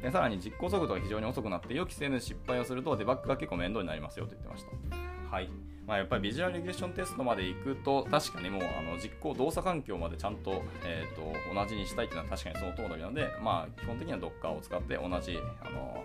[0.02, 5.36] でさらに実行速度が非常に遅くなって予期せぬ失敗をするとデバッグが結構面倒になりますよと言ってました。
[5.36, 5.50] はい。
[5.88, 16.04] まあ、やっぱりビジュアルリゲーションテストまで行くと確かにもうあの実行動作環境までちゃんと,、えーと、同じにしたいっていうのは確かにその通りなので、まあ、基本的には Docker を使って同じあの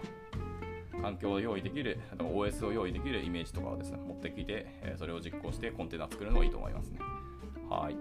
[1.02, 6.98] 環境を用意できる、OS を用意できるイメージとかをですね、持ってきて、えそれを実行してコンテナ作るのがいいと思いますね。
[7.68, 7.96] はい。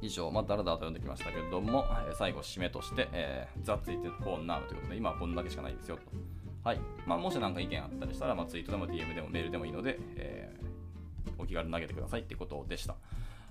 [0.00, 1.84] 以上、まあ、だらだらと読んできましたけれども、
[2.16, 6.02] 最後、締めとして、えー、That's it for now ということで、今はこんだけしかないですよと。
[6.62, 6.80] はい。
[7.06, 12.94] まあ、もし何か意見あったりしたら、まあ、ツイートでも DM でもメールでもいいので、えー、お気軽に投げてくださいってことでした。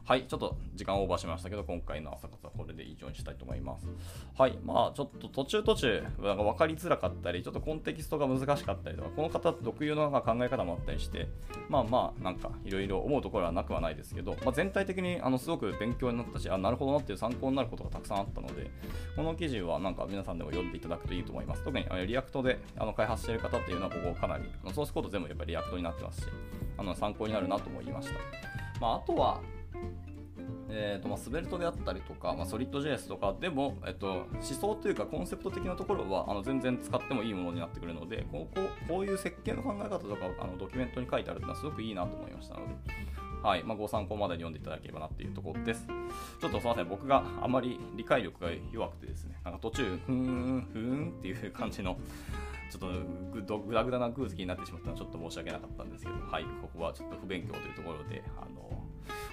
[0.08, 3.89] はい、ちょっと時間オーバーしましたけど、今回の朝活はこれで以上にしたいと思います。
[4.38, 11.28] はい、まあちょっと途中途中、なんか分かりづらかったり、ちょっとコンテキストが難しかったりとか、この方特有のなんか考え方もあったりして、
[11.67, 18.72] まあまあ、なんかいろいろ思うところはなくはないですけど、まあ、全体的にあのすごく勉強になったし、あ、なるほどなっていう参考になることがたくさんあったので、
[19.17, 21.65] この記事はなんか皆さんでも読んでいただくといいと思います。
[21.65, 26.28] 特に React であの開発している方っていうのは、ここかなり、ソースコード全部やっぱり React になってますし、
[26.78, 28.13] あの参考になるなと思いました。
[28.80, 29.41] まあ、あとは、
[30.69, 42.73] えーとまあ、 Svelte であったりとか、まあ、 Solid JS とかでも、えっと、思想というかコンセプト的なところはあの全然使ってもいいものになってくるのでこうこうこういう設計の考え方とかあのドキュメントに書いてあるというのはすごくいいなと思いましたので、
[43.41, 45.88] はいまあ、ご参考までに読んでいただければなっていうところです。
[46.41, 51.97] ちょっとすみません、僕があまり理解力が弱くてですね、なんか途中、ふーん、ふーんっていう感じの
[52.69, 52.80] ちょっ
[53.41, 58.87] とぐだぐだな空気になってしまったのはちょっと申し訳なかったんですけど、はい、ここはちょっと不勉強というところで、あの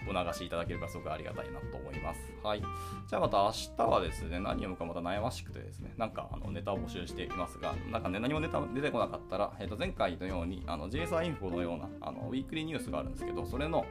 [0.08, 2.20] お流しいただければすごくありがたいなと思います。
[2.42, 2.60] はい。
[2.60, 13.86] じゃあまた明日はですね、何読むかまた悩ましくてですね、なんかあのネタを募集していますが、なんかね、何もネタ出てこなかったら、えー、と前回のように、あの JSI インフォのようなあのウィークリーニュースがあるんですけど、それの、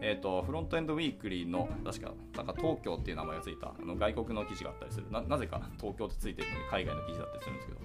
[0.00, 5.20] えーと、フロントエンドウィークリーの、確か、なんか東京っていう名前がついたあの外国の記事があったりするな。
[5.22, 7.80] なぜか東京ってついてるのに海外の記事だったりするんですけど、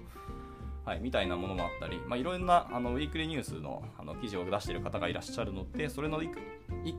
[0.84, 6.30] はい、みたいなものもあったり、まあ、いろんなあのウィークリーニュースのあの記事を出している方がいらっしゃるので、それの 1,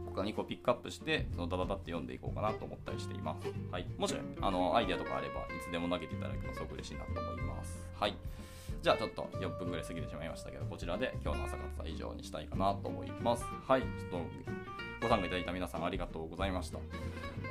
[0.06, 3.48] 個か2個ピックアップして、そのダダダって読んでいこうかなと思ったりしています。
[3.72, 7.80] はい、もしあのアイデアとかあれば、いつでも投げていただけるとすごく嬉しいなと思います。
[8.00, 8.16] はい。
[8.82, 13.46] じゃあちょっと4分ぐらい過ぎてしまいましたけど、こちらで今日の朝活は以上にしたいかなと思います。
[13.68, 14.18] はい、ちょっと
[15.06, 16.80] ご参加いただいた皆さんありがとうございました。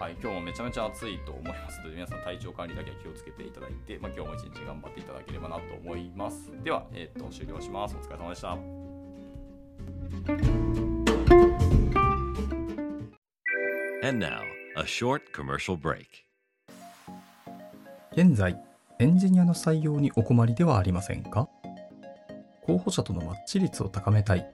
[0.01, 6.51] はい、今日もめちゃめちゃ暑いと思いますので、皆さん体調管理だけは気をつけていただいて、まあ、今日も一日頑張っていただければなと思います。
[6.65, 7.95] では、えー、っと、終了します。
[7.95, 8.59] お疲れ様でした。
[14.03, 14.41] And now,
[14.77, 16.07] a short commercial break.
[18.17, 18.61] 現在、
[18.99, 21.49] エンジニアの採用にお困りではありませんか？
[22.63, 24.54] 候補者とのマッチ率を高めたい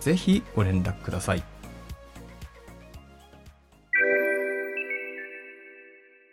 [0.00, 1.44] ぜひご連絡ください。